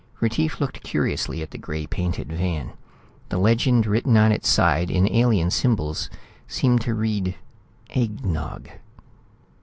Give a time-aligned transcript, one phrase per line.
[0.19, 2.71] Retief looked curiously at the gray painted van.
[3.29, 6.09] The legend written on its side in alien symbols
[6.47, 7.35] seemed to read
[7.91, 8.67] "egg nog."